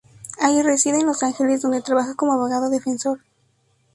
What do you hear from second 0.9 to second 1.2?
en